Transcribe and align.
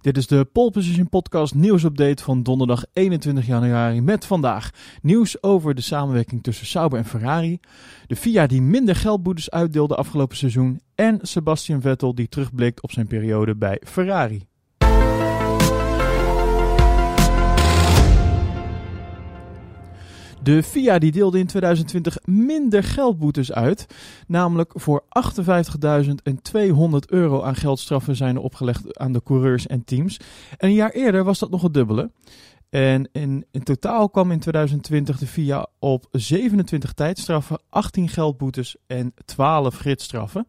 Dit 0.00 0.16
is 0.16 0.26
de 0.26 0.44
Pole 0.44 0.70
Position 0.70 1.08
Podcast 1.08 1.54
nieuwsupdate 1.54 2.22
van 2.22 2.42
donderdag 2.42 2.84
21 2.92 3.46
januari 3.46 4.00
met 4.00 4.24
vandaag 4.24 4.70
nieuws 5.02 5.42
over 5.42 5.74
de 5.74 5.80
samenwerking 5.80 6.42
tussen 6.42 6.66
Sauber 6.66 6.98
en 6.98 7.04
Ferrari, 7.04 7.60
de 8.06 8.16
FIA 8.16 8.46
die 8.46 8.62
minder 8.62 8.96
geldboetes 8.96 9.50
uitdeelde 9.50 9.94
afgelopen 9.94 10.36
seizoen 10.36 10.80
en 10.94 11.18
Sebastian 11.22 11.80
Vettel 11.80 12.14
die 12.14 12.28
terugblikt 12.28 12.82
op 12.82 12.92
zijn 12.92 13.06
periode 13.06 13.56
bij 13.56 13.80
Ferrari. 13.84 14.46
De 20.42 20.62
FIA 20.62 20.98
die 20.98 21.12
deelde 21.12 21.38
in 21.38 21.46
2020 21.46 22.18
minder 22.24 22.82
geldboetes 22.82 23.52
uit. 23.52 23.86
Namelijk 24.26 24.72
voor 24.74 25.04
58.200 25.04 25.08
euro 27.06 27.42
aan 27.42 27.56
geldstraffen 27.56 28.16
zijn 28.16 28.36
er 28.36 28.42
opgelegd 28.42 28.98
aan 28.98 29.12
de 29.12 29.22
coureurs 29.22 29.66
en 29.66 29.84
teams. 29.84 30.16
En 30.56 30.68
een 30.68 30.74
jaar 30.74 30.90
eerder 30.90 31.24
was 31.24 31.38
dat 31.38 31.50
nog 31.50 31.62
het 31.62 31.74
dubbele. 31.74 32.10
En 32.70 33.08
in, 33.12 33.46
in 33.50 33.62
totaal 33.62 34.10
kwam 34.10 34.30
in 34.30 34.38
2020 34.38 35.18
de 35.18 35.26
FIA 35.26 35.66
op 35.78 36.06
27 36.10 36.92
tijdstraffen, 36.92 37.60
18 37.68 38.08
geldboetes 38.08 38.76
en 38.86 39.14
12 39.24 39.76
gridstraffen. 39.76 40.46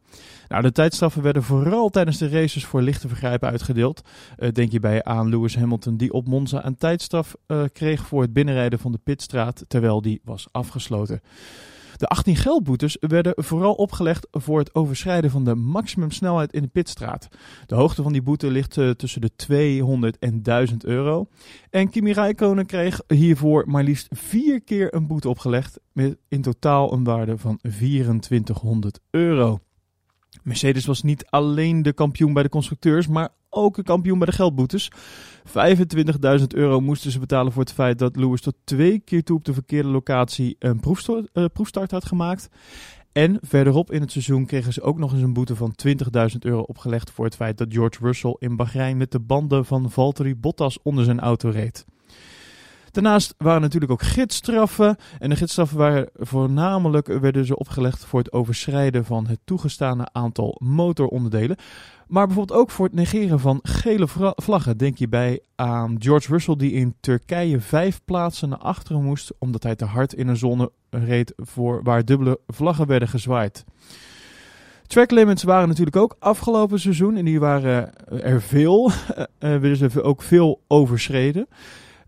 Nou, 0.47 0.61
de 0.61 0.71
tijdstraffen 0.71 1.21
werden 1.21 1.43
vooral 1.43 1.89
tijdens 1.89 2.17
de 2.17 2.29
races 2.29 2.65
voor 2.65 2.81
lichte 2.81 3.07
vergrijpen 3.07 3.49
uitgedeeld. 3.49 4.01
Uh, 4.37 4.51
denk 4.51 4.71
hierbij 4.71 5.03
aan 5.03 5.29
Lewis 5.29 5.55
Hamilton 5.55 5.97
die 5.97 6.13
op 6.13 6.27
Monza 6.27 6.65
een 6.65 6.77
tijdstraf 6.77 7.35
uh, 7.47 7.63
kreeg 7.73 8.07
voor 8.07 8.21
het 8.21 8.33
binnenrijden 8.33 8.79
van 8.79 8.91
de 8.91 8.99
pitstraat 9.03 9.65
terwijl 9.67 10.01
die 10.01 10.21
was 10.23 10.47
afgesloten. 10.51 11.21
De 11.99 12.08
18 12.08 12.35
geldboetes 12.35 12.98
werden 12.99 13.34
vooral 13.35 13.73
opgelegd 13.73 14.27
voor 14.31 14.59
het 14.59 14.76
overschrijden 14.76 15.31
van 15.31 15.44
de 15.44 15.55
maximumsnelheid 15.55 16.53
in 16.53 16.62
de 16.62 16.67
pitstraat. 16.67 17.27
De 17.66 17.75
hoogte 17.75 18.03
van 18.03 18.12
die 18.12 18.22
boete 18.22 18.52
ligt 18.52 18.77
uh, 18.77 18.89
tussen 18.89 19.22
de 19.22 19.35
200 19.35 20.17
en 20.20 20.44
1000 20.44 20.85
euro. 20.85 21.27
En 21.70 21.89
Kimi 21.89 22.12
Räikkönen 22.12 22.66
kreeg 22.66 23.02
hiervoor 23.08 23.64
maar 23.67 23.83
liefst 23.83 24.08
vier 24.09 24.61
keer 24.61 24.94
een 24.94 25.08
boete 25.08 25.30
opgelegd 25.30 25.80
met 25.91 26.17
in 26.28 26.41
totaal 26.41 26.94
een 26.94 27.03
waarde 27.03 27.38
van 27.38 27.59
2400 27.61 29.00
euro. 29.09 29.59
Mercedes 30.44 30.86
was 30.86 31.02
niet 31.02 31.25
alleen 31.25 31.81
de 31.81 31.94
kampioen 31.94 32.34
bij 32.34 32.44
de 32.44 32.50
constructeurs, 32.50 33.08
maar 33.08 33.30
ook 33.50 33.78
een 33.78 33.83
kampioen 33.83 34.17
bij 34.17 34.28
de 34.28 34.33
geldboetes. 34.33 34.92
25.000 36.39 36.45
euro 36.47 36.80
moesten 36.80 37.11
ze 37.11 37.19
betalen 37.19 37.52
voor 37.52 37.61
het 37.61 37.73
feit 37.73 38.00
dat 38.00 38.16
Lewis 38.16 38.41
tot 38.41 38.56
twee 38.64 39.00
keer 39.00 39.23
toe 39.23 39.38
op 39.38 39.45
de 39.45 39.53
verkeerde 39.53 39.89
locatie 39.89 40.56
een 40.59 40.80
proefstart, 40.80 41.30
uh, 41.33 41.45
proefstart 41.53 41.91
had 41.91 42.06
gemaakt. 42.06 42.50
En 43.11 43.38
verderop 43.41 43.91
in 43.91 44.02
het 44.02 44.11
seizoen 44.11 44.45
kregen 44.45 44.73
ze 44.73 44.81
ook 44.81 44.97
nog 44.97 45.14
eens 45.14 45.22
een 45.22 45.33
boete 45.33 45.56
van 45.56 45.75
20.000 45.88 46.38
euro 46.39 46.61
opgelegd 46.61 47.11
voor 47.11 47.25
het 47.25 47.36
feit 47.36 47.58
dat 47.58 47.73
George 47.73 47.97
Russell 48.02 48.36
in 48.39 48.56
Bahrein 48.56 48.97
met 48.97 49.11
de 49.11 49.19
banden 49.19 49.66
van 49.66 49.91
Valtteri 49.91 50.36
Bottas 50.36 50.81
onder 50.81 51.03
zijn 51.03 51.19
auto 51.19 51.50
reed. 51.50 51.86
Daarnaast 52.91 53.33
waren 53.37 53.61
natuurlijk 53.61 53.91
ook 53.91 54.01
gidsstraffen. 54.01 54.95
En 55.19 55.29
de 55.29 55.35
gidsstraffen 55.35 55.77
waren 55.77 56.09
voornamelijk 56.13 57.07
werden 57.07 57.45
ze 57.45 57.57
opgelegd 57.57 58.05
voor 58.05 58.19
het 58.19 58.31
overschrijden 58.31 59.05
van 59.05 59.27
het 59.27 59.39
toegestane 59.43 60.09
aantal 60.11 60.57
motoronderdelen. 60.63 61.57
Maar 62.07 62.25
bijvoorbeeld 62.25 62.59
ook 62.59 62.71
voor 62.71 62.85
het 62.85 62.95
negeren 62.95 63.39
van 63.39 63.59
gele 63.63 64.07
vlaggen. 64.35 64.77
Denk 64.77 64.97
je 64.97 65.07
bij 65.07 65.39
aan 65.55 65.95
George 65.99 66.31
Russell 66.31 66.55
die 66.55 66.71
in 66.71 66.95
Turkije 66.99 67.59
vijf 67.59 68.01
plaatsen 68.05 68.49
naar 68.49 68.57
achteren 68.57 69.03
moest 69.03 69.31
omdat 69.39 69.63
hij 69.63 69.75
te 69.75 69.85
hard 69.85 70.13
in 70.13 70.27
een 70.27 70.37
zone 70.37 70.71
reed 70.89 71.33
voor 71.35 71.83
waar 71.83 72.05
dubbele 72.05 72.39
vlaggen 72.47 72.87
werden 72.87 73.07
gezwaaid. 73.07 73.65
Track 74.87 75.11
limits 75.11 75.43
waren 75.43 75.67
natuurlijk 75.67 75.95
ook 75.95 76.15
afgelopen 76.19 76.79
seizoen 76.79 77.15
en 77.15 77.25
die 77.25 77.39
waren 77.39 78.07
er 78.23 78.41
veel. 78.41 78.91
Er 79.37 79.61
werden 79.61 79.91
ze 79.91 80.01
ook 80.01 80.21
veel 80.21 80.61
overschreden. 80.67 81.47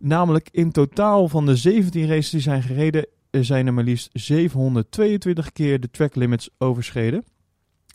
Namelijk 0.03 0.49
in 0.51 0.71
totaal 0.71 1.27
van 1.27 1.45
de 1.45 1.55
17 1.55 2.07
races 2.07 2.29
die 2.29 2.39
zijn 2.39 2.63
gereden, 2.63 3.05
zijn 3.31 3.67
er 3.67 3.73
maar 3.73 3.83
liefst 3.83 4.09
722 4.13 5.51
keer 5.51 5.79
de 5.79 5.89
track 5.91 6.15
limits 6.15 6.49
overschreden. 6.57 7.23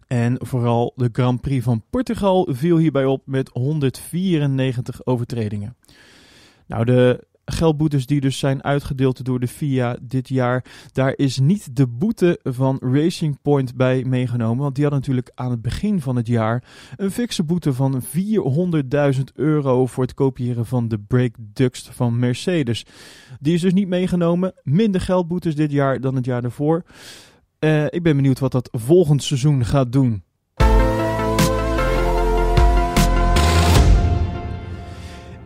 En 0.07 0.47
vooral 0.47 0.93
de 0.97 1.09
Grand 1.13 1.41
Prix 1.41 1.65
van 1.65 1.83
Portugal 1.91 2.49
viel 2.51 2.77
hierbij 2.77 3.05
op 3.05 3.23
met 3.25 3.51
194 3.53 5.07
overtredingen. 5.07 5.77
Nou, 6.67 6.85
de 6.85 7.27
geldboetes 7.53 8.07
die 8.07 8.21
dus 8.21 8.39
zijn 8.39 8.65
uitgedeeld 8.65 9.25
door 9.25 9.41
de 9.41 9.49
FIA 9.49 9.97
dit 10.03 10.29
jaar, 10.29 10.65
daar 10.93 11.13
is 11.17 11.39
niet 11.39 11.77
de 11.77 11.87
boete 11.87 12.41
van 12.43 12.79
Racing 12.81 13.39
Point 13.43 13.75
bij 13.75 14.05
meegenomen. 14.05 14.63
Want 14.63 14.75
die 14.75 14.85
had 14.85 14.93
natuurlijk 14.93 15.31
aan 15.35 15.51
het 15.51 15.63
begin 15.63 16.01
van 16.01 16.17
het 16.17 16.27
jaar 16.27 16.65
een 16.97 17.11
fikse 17.11 17.43
boete 17.43 17.73
van 17.73 18.03
400.000 18.03 19.23
euro 19.35 19.87
voor 19.87 20.05
het 20.05 20.15
kopiëren 20.15 20.67
van 20.67 20.89
de 20.89 20.99
brake 20.99 21.39
ducts 21.39 21.89
van 21.93 22.19
Mercedes. 22.19 22.85
Die 23.41 23.55
is 23.55 23.61
dus 23.61 23.73
niet 23.73 23.89
meegenomen. 23.89 24.53
Minder 24.63 25.01
geldboetes 25.01 25.55
dit 25.55 25.71
jaar 25.71 26.01
dan 26.01 26.15
het 26.15 26.25
jaar 26.25 26.43
daarvoor. 26.43 26.85
Uh, 27.61 27.85
ik 27.85 28.03
ben 28.03 28.17
benieuwd 28.17 28.39
wat 28.39 28.53
dat 28.53 28.69
volgend 28.73 29.23
seizoen 29.23 29.65
gaat 29.65 29.93
doen. 29.93 30.23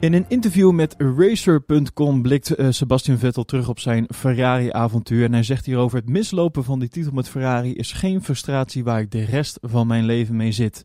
In 0.00 0.12
een 0.12 0.24
interview 0.28 0.72
met 0.72 0.94
Racer.com 0.98 2.22
blikt 2.22 2.58
uh, 2.58 2.66
Sebastian 2.70 3.18
Vettel 3.18 3.44
terug 3.44 3.68
op 3.68 3.78
zijn 3.78 4.06
Ferrari-avontuur. 4.14 5.24
En 5.24 5.32
hij 5.32 5.42
zegt 5.42 5.66
hierover: 5.66 5.98
Het 5.98 6.08
mislopen 6.08 6.64
van 6.64 6.78
die 6.78 6.88
titel 6.88 7.12
met 7.12 7.28
Ferrari 7.28 7.74
is 7.74 7.92
geen 7.92 8.22
frustratie 8.22 8.84
waar 8.84 9.00
ik 9.00 9.10
de 9.10 9.24
rest 9.24 9.58
van 9.62 9.86
mijn 9.86 10.04
leven 10.04 10.36
mee 10.36 10.52
zit. 10.52 10.82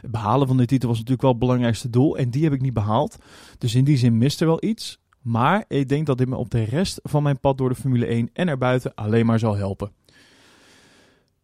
Het 0.00 0.10
behalen 0.10 0.46
van 0.46 0.56
die 0.56 0.66
titel 0.66 0.88
was 0.88 0.96
natuurlijk 0.96 1.22
wel 1.22 1.30
het 1.30 1.40
belangrijkste 1.40 1.90
doel. 1.90 2.16
En 2.16 2.30
die 2.30 2.44
heb 2.44 2.52
ik 2.52 2.60
niet 2.60 2.74
behaald. 2.74 3.16
Dus 3.58 3.74
in 3.74 3.84
die 3.84 3.96
zin 3.96 4.18
mist 4.18 4.40
er 4.40 4.46
wel 4.46 4.64
iets. 4.64 4.98
Maar 5.22 5.64
ik 5.68 5.88
denk 5.88 6.06
dat 6.06 6.18
dit 6.18 6.28
me 6.28 6.36
op 6.36 6.50
de 6.50 6.62
rest 6.62 7.00
van 7.02 7.22
mijn 7.22 7.40
pad 7.40 7.58
door 7.58 7.68
de 7.68 7.74
Formule 7.74 8.06
1 8.06 8.30
en 8.32 8.48
erbuiten 8.48 8.94
alleen 8.94 9.26
maar 9.26 9.38
zal 9.38 9.56
helpen. 9.56 9.90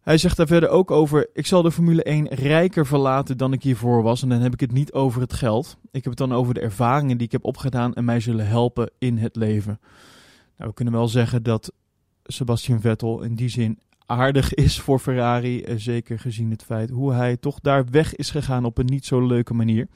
Hij 0.01 0.17
zegt 0.17 0.37
daar 0.37 0.47
verder 0.47 0.69
ook 0.69 0.91
over: 0.91 1.29
Ik 1.33 1.45
zal 1.45 1.61
de 1.61 1.71
Formule 1.71 2.03
1 2.03 2.27
rijker 2.27 2.85
verlaten 2.85 3.37
dan 3.37 3.53
ik 3.53 3.63
hiervoor 3.63 4.03
was. 4.03 4.21
En 4.21 4.29
dan 4.29 4.41
heb 4.41 4.53
ik 4.53 4.59
het 4.59 4.71
niet 4.71 4.93
over 4.93 5.21
het 5.21 5.33
geld. 5.33 5.77
Ik 5.91 6.03
heb 6.03 6.03
het 6.03 6.17
dan 6.17 6.33
over 6.33 6.53
de 6.53 6.59
ervaringen 6.59 7.17
die 7.17 7.25
ik 7.25 7.31
heb 7.31 7.45
opgedaan 7.45 7.93
en 7.93 8.05
mij 8.05 8.19
zullen 8.19 8.47
helpen 8.47 8.91
in 8.97 9.17
het 9.17 9.35
leven. 9.35 9.79
Nou, 10.57 10.69
we 10.69 10.73
kunnen 10.73 10.93
wel 10.93 11.07
zeggen 11.07 11.43
dat 11.43 11.71
Sebastian 12.23 12.81
Vettel 12.81 13.21
in 13.21 13.35
die 13.35 13.49
zin 13.49 13.79
aardig 14.05 14.53
is 14.53 14.79
voor 14.79 14.99
Ferrari. 14.99 15.61
Eh, 15.61 15.75
zeker 15.77 16.19
gezien 16.19 16.51
het 16.51 16.63
feit 16.63 16.89
hoe 16.89 17.13
hij 17.13 17.37
toch 17.37 17.59
daar 17.59 17.85
weg 17.91 18.15
is 18.15 18.31
gegaan 18.31 18.65
op 18.65 18.77
een 18.77 18.85
niet 18.85 19.05
zo 19.05 19.27
leuke 19.27 19.53
manier. 19.53 19.87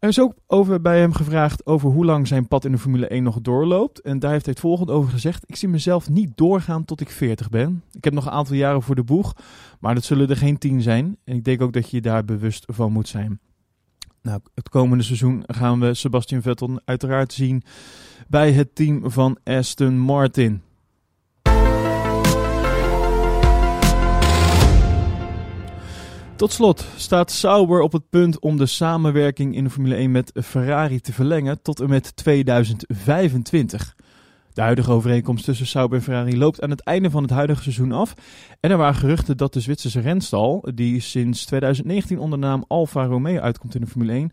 Er 0.00 0.08
is 0.08 0.20
ook 0.20 0.34
over 0.46 0.80
bij 0.80 1.00
hem 1.00 1.12
gevraagd 1.12 1.66
over 1.66 1.90
hoe 1.90 2.04
lang 2.04 2.26
zijn 2.26 2.48
pad 2.48 2.64
in 2.64 2.72
de 2.72 2.78
Formule 2.78 3.06
1 3.06 3.22
nog 3.22 3.40
doorloopt. 3.40 4.00
En 4.00 4.18
daar 4.18 4.30
heeft 4.30 4.44
hij 4.44 4.52
het 4.52 4.62
volgende 4.62 4.92
over 4.92 5.10
gezegd. 5.10 5.44
Ik 5.46 5.56
zie 5.56 5.68
mezelf 5.68 6.08
niet 6.08 6.36
doorgaan 6.36 6.84
tot 6.84 7.00
ik 7.00 7.10
40 7.10 7.50
ben. 7.50 7.82
Ik 7.92 8.04
heb 8.04 8.12
nog 8.12 8.26
een 8.26 8.32
aantal 8.32 8.56
jaren 8.56 8.82
voor 8.82 8.94
de 8.94 9.02
boeg, 9.02 9.34
maar 9.80 9.94
dat 9.94 10.04
zullen 10.04 10.28
er 10.28 10.36
geen 10.36 10.58
10 10.58 10.82
zijn. 10.82 11.16
En 11.24 11.36
ik 11.36 11.44
denk 11.44 11.62
ook 11.62 11.72
dat 11.72 11.90
je 11.90 12.00
daar 12.00 12.24
bewust 12.24 12.64
van 12.66 12.92
moet 12.92 13.08
zijn. 13.08 13.40
Nou, 14.22 14.40
het 14.54 14.68
komende 14.68 15.04
seizoen 15.04 15.42
gaan 15.46 15.80
we 15.80 15.94
Sebastian 15.94 16.42
Vettel 16.42 16.80
uiteraard 16.84 17.32
zien 17.32 17.62
bij 18.28 18.52
het 18.52 18.74
team 18.74 19.10
van 19.10 19.38
Aston 19.44 19.98
Martin. 19.98 20.62
Tot 26.40 26.52
slot 26.52 26.86
staat 26.96 27.30
Sauber 27.30 27.80
op 27.80 27.92
het 27.92 28.10
punt 28.10 28.38
om 28.38 28.56
de 28.56 28.66
samenwerking 28.66 29.54
in 29.54 29.64
de 29.64 29.70
Formule 29.70 29.94
1 29.94 30.10
met 30.10 30.32
Ferrari 30.34 31.00
te 31.00 31.12
verlengen 31.12 31.62
tot 31.62 31.80
en 31.80 31.88
met 31.88 32.16
2025. 32.16 33.96
De 34.52 34.60
huidige 34.60 34.92
overeenkomst 34.92 35.44
tussen 35.44 35.66
Sauber 35.66 35.98
en 35.98 36.04
Ferrari 36.04 36.38
loopt 36.38 36.62
aan 36.62 36.70
het 36.70 36.80
einde 36.80 37.10
van 37.10 37.22
het 37.22 37.30
huidige 37.30 37.62
seizoen 37.62 37.92
af. 37.92 38.14
En 38.60 38.70
er 38.70 38.76
waren 38.76 38.94
geruchten 38.94 39.36
dat 39.36 39.52
de 39.52 39.60
Zwitserse 39.60 40.00
renstal, 40.00 40.68
die 40.74 41.00
sinds 41.00 41.44
2019 41.44 42.18
onder 42.18 42.40
de 42.40 42.46
naam 42.46 42.64
Alfa 42.68 43.04
Romeo 43.04 43.40
uitkomt 43.40 43.74
in 43.74 43.80
de 43.80 43.86
Formule 43.86 44.12
1, 44.12 44.32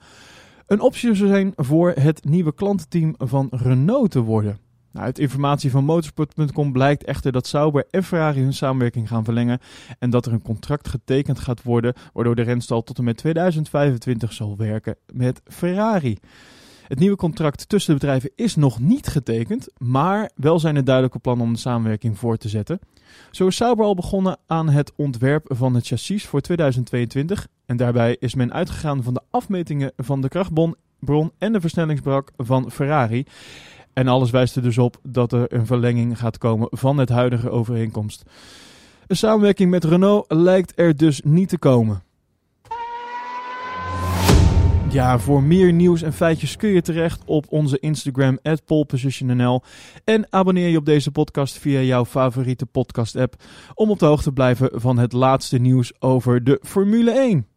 een 0.67 0.81
optie 0.81 1.15
zou 1.15 1.29
zijn 1.29 1.53
voor 1.55 1.93
het 1.99 2.25
nieuwe 2.25 2.53
klantenteam 2.53 3.15
van 3.17 3.47
Renault 3.51 4.11
te 4.11 4.19
worden. 4.19 4.66
Nou, 4.97 5.09
uit 5.09 5.19
informatie 5.19 5.71
van 5.71 5.83
motorsport.com 5.83 6.71
blijkt 6.71 7.03
echter 7.03 7.31
dat 7.31 7.47
Sauber 7.47 7.87
en 7.91 8.03
Ferrari 8.03 8.41
hun 8.41 8.53
samenwerking 8.53 9.07
gaan 9.07 9.23
verlengen 9.23 9.59
en 9.99 10.09
dat 10.09 10.25
er 10.25 10.33
een 10.33 10.41
contract 10.41 10.87
getekend 10.87 11.39
gaat 11.39 11.63
worden 11.63 11.93
waardoor 12.13 12.35
de 12.35 12.41
renstal 12.41 12.83
tot 12.83 12.97
en 12.97 13.03
met 13.03 13.17
2025 13.17 14.33
zal 14.33 14.57
werken 14.57 14.95
met 15.13 15.41
Ferrari. 15.45 16.17
Het 16.87 16.99
nieuwe 16.99 17.15
contract 17.15 17.69
tussen 17.69 17.93
de 17.93 17.99
bedrijven 17.99 18.31
is 18.35 18.55
nog 18.55 18.79
niet 18.79 19.07
getekend, 19.07 19.69
maar 19.77 20.31
wel 20.35 20.59
zijn 20.59 20.75
er 20.75 20.83
duidelijke 20.83 21.19
plannen 21.19 21.45
om 21.45 21.53
de 21.53 21.59
samenwerking 21.59 22.17
voor 22.17 22.37
te 22.37 22.49
zetten. 22.49 22.79
Zo 23.31 23.47
is 23.47 23.55
Sauber 23.55 23.85
al 23.85 23.95
begonnen 23.95 24.37
aan 24.47 24.69
het 24.69 24.91
ontwerp 24.95 25.45
van 25.55 25.73
het 25.73 25.87
chassis 25.87 26.25
voor 26.25 26.41
2022 26.41 27.47
en 27.65 27.77
daarbij 27.77 28.17
is 28.19 28.35
men 28.35 28.53
uitgegaan 28.53 29.03
van 29.03 29.13
de 29.13 29.21
afmetingen 29.29 29.91
van 29.97 30.21
de 30.21 30.27
krachtbron 30.27 31.31
en 31.37 31.53
de 31.53 31.61
versnellingsbrak 31.61 32.31
van 32.37 32.71
Ferrari. 32.71 33.25
En 33.97 34.07
alles 34.07 34.29
wijst 34.29 34.55
er 34.55 34.61
dus 34.61 34.77
op 34.77 34.99
dat 35.03 35.31
er 35.31 35.53
een 35.53 35.65
verlenging 35.65 36.19
gaat 36.19 36.37
komen 36.37 36.67
van 36.71 36.97
het 36.97 37.09
huidige 37.09 37.49
overeenkomst. 37.49 38.23
Een 39.07 39.15
samenwerking 39.15 39.69
met 39.69 39.83
Renault 39.83 40.25
lijkt 40.31 40.73
er 40.75 40.97
dus 40.97 41.21
niet 41.23 41.49
te 41.49 41.57
komen. 41.57 42.03
Ja, 44.89 45.19
voor 45.19 45.43
meer 45.43 45.73
nieuws 45.73 46.01
en 46.01 46.13
feitjes 46.13 46.55
kun 46.55 46.69
je 46.69 46.81
terecht 46.81 47.21
op 47.25 47.45
onze 47.49 47.79
Instagram, 47.79 48.39
polepositionnl. 48.65 49.61
En 50.03 50.27
abonneer 50.29 50.69
je 50.69 50.77
op 50.77 50.85
deze 50.85 51.11
podcast 51.11 51.57
via 51.57 51.79
jouw 51.79 52.05
favoriete 52.05 52.65
podcast-app 52.65 53.35
om 53.73 53.89
op 53.89 53.99
de 53.99 54.05
hoogte 54.05 54.23
te 54.23 54.31
blijven 54.31 54.69
van 54.73 54.97
het 54.97 55.13
laatste 55.13 55.57
nieuws 55.57 56.01
over 56.01 56.43
de 56.43 56.59
Formule 56.63 57.11
1. 57.11 57.47